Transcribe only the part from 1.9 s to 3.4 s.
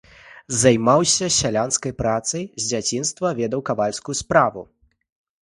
працай, з дзяцінства